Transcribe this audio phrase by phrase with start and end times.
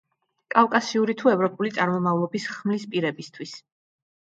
[0.55, 3.59] კავკასიური თუ ევროპული წარმომავლობის ხმლის პირებისათვის.